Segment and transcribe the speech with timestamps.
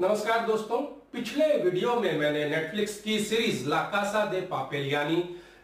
[0.00, 0.78] नमस्कार दोस्तों,
[1.12, 5.16] पिछले वीडियो में मैंने नेटफ्लिक्स की सीरीज़ लाकासा दे पापेल यानी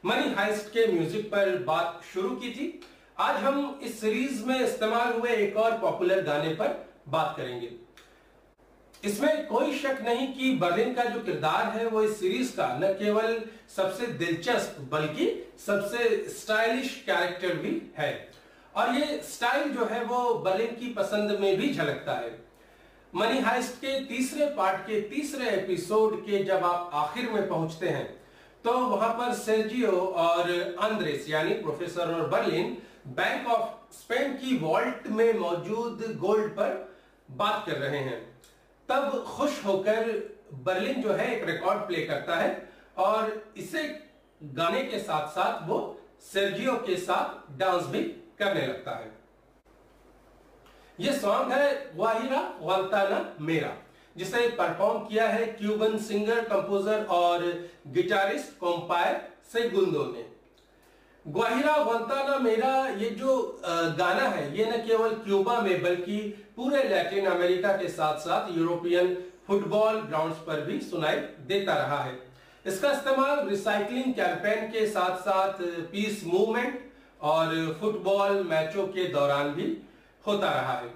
[0.04, 2.66] मनी हाइस्ट के म्यूज़िक पर बात शुरू की थी।
[3.18, 6.74] आज हम इस सीरीज़ में इस्तेमाल हुए एक और पॉपुलर गाने पर
[7.08, 7.70] बात करेंगे।
[9.02, 12.92] इसमें कोई शक नहीं कि बर्लिन का जो किरदार है, वो इस सीरीज़ का न
[12.94, 13.40] केवल
[13.76, 15.28] सबसे दिलचस्प, बल्कि
[15.66, 18.12] सबसे स्टाइलिश कैरेक्टर भी है।
[18.74, 22.42] और ये स्टाइल जो है, वो बर्लिन की पसंद में भी झलकता है।
[23.16, 28.06] मनी हाइस्ट के तीसरे पार्ट के तीसरे एपिसोड के जब आप आखिर में पहुँचते हैं
[28.64, 30.50] तो वहाँ पर सेर्जियो और
[30.80, 36.96] आंद्रेस यानी प्रोफेसर और बर्लिन, बैंक ऑफ़ स्पेन की वॉल्ट में मौजूद गोल्ड पर
[37.30, 38.20] बात कर रहे हैं।
[38.88, 40.12] तब खुश होकर
[40.64, 43.88] बर्लिन जो है एक रिकॉर्ड प्ले करता है और इसे
[44.42, 45.78] गाने के साथ साथ वो
[46.32, 48.02] सेर्जियो के साथ डांस भी
[48.38, 49.23] करने लगता है।
[50.98, 53.72] ये सॉन्ग है, वाहिरा, वालताना, मेरा।
[54.16, 57.42] जिसे परफॉर्म किया है क्यूबन सिंगर कंपोजर और
[57.86, 59.20] गिटारिस्ट कॉम्पायर
[59.52, 60.24] सेगुंदो ने।
[61.24, 63.36] ग्वाहिरा वंताना मेरा, ये जो
[63.98, 66.18] गाना है, ये न केवल क्यूबा में, बल्कि
[66.56, 69.16] पूरे लैटिन अमेरिका के साथ साथ यूरोपियन
[69.46, 71.16] फुटबॉल ग्राउंड्स पर भी सुनाई
[71.48, 72.18] देता रहा है।
[72.64, 76.78] इसका इस्तेमाल रिसाइकलिंग कैंपेन के साथ साथ पीस मूवमेंट
[77.22, 79.66] और फुटबॉल मैचों के दौरान भी
[80.26, 80.92] होता रहा है।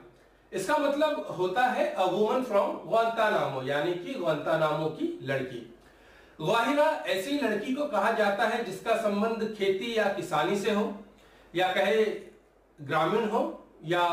[0.53, 5.59] इसका मतलब होता है अ वुमन फ्रॉम ग्वांतानामो यानी कि ग्वांतानामो की लड़की।
[6.39, 10.93] ग्वाहिरा ऐसी लड़की को कहा जाता है जिसका संबंध खेती या किसानी से हो,
[11.55, 12.05] या कहे
[12.79, 13.43] ग्रामीण हो,
[13.85, 14.05] या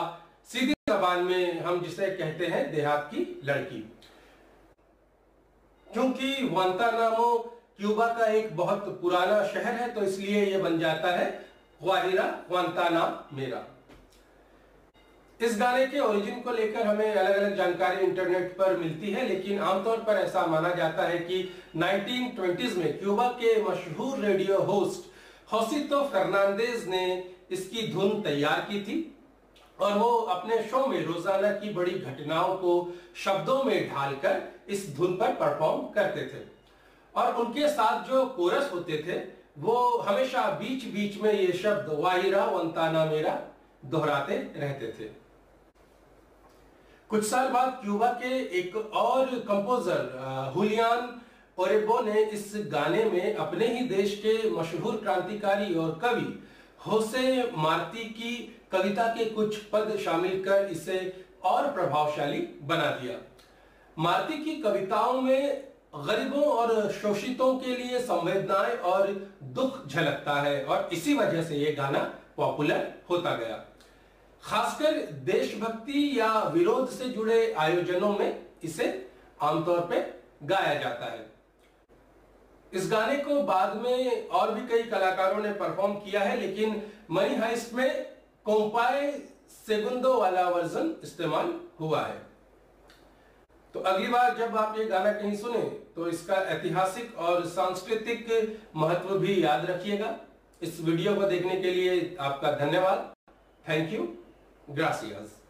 [0.50, 3.80] सीधी जबान में हम जिसे कहते हैं देहात की लड़की।
[5.88, 7.38] क्योंकि ग्वांतानामो
[7.78, 11.30] क्यूबा का एक बहुत पुराना शहर है तो इसलिए यह बन जाता है
[11.82, 13.64] ग्वाहिरा ग्वांताना मेरा।
[15.40, 19.60] इस गाने के ओरिजिन को लेकर हमें अलग अलग जानकारी इंटरनेट पर मिलती है, लेकिन
[19.62, 21.42] आमतौर पर ऐसा माना जाता है कि
[21.78, 25.12] 1920s में क्यूबा के मशहूर रेडियो होस्ट
[25.52, 28.96] होसितो फर्नांडेज ने इसकी धुन तैयार की थी
[29.80, 32.74] और वो अपने शो में रोज़ाना की बड़ी घटनाओं को
[33.24, 36.44] शब्दों में ढालकर इस धुन पर परफॉर्म करते थे।
[37.16, 39.20] और उनके साथ जो कोरस होते थे,
[39.60, 43.40] वो हमेशा बीच बीच में ये शब्द, वाहिरा वंताना मेरा
[43.86, 45.10] दोहराते रहते थे।
[47.10, 51.10] कुछ साल बाद क्यूबा के एक और कंपोजर हुलियान
[51.58, 56.26] ओरेबो ने इस गाने में अपने ही देश के मशहूर क्रांतिकारी और कवि
[56.88, 58.34] होसे मार्ती की
[58.72, 60.98] कविता के कुछ पद शामिल कर इसे
[61.44, 63.18] और प्रभावशाली बना दिया।
[63.98, 65.64] मार्ती की कविताओं में
[65.98, 69.14] गरीबों और शोषितों के लिए संवेदनाएँ और
[69.54, 72.00] दुख झलकता है और इसी वजह से यह गाना
[72.38, 73.64] पॉपुलर होता गया।
[74.46, 78.88] खासकर देशभक्ति या विरोध से जुड़े आयोजनों में इसे
[79.42, 80.02] आमतौर पे
[80.48, 81.26] गाया जाता है।
[82.72, 87.36] इस गाने को बाद में और भी कई कलाकारों ने परफॉर्म किया है, लेकिन मनी
[87.36, 88.06] हाइस्ट में
[88.46, 89.12] कोम्पाए
[89.68, 92.22] सेगुंदो वाला वर्जन इस्तेमाल हुआ है।
[93.76, 95.62] तो अगली बार जब आप ये गाना कहीं सुने
[95.96, 98.28] तो इसका ऐतिहासिक और सांस्कृतिक
[98.76, 100.16] महत्व भी याद रखिएगा।
[100.62, 103.12] इस वीडियो को देखने के लिए आपका धन्यवाद।
[103.66, 104.08] Thank you
[104.68, 105.45] Gracias.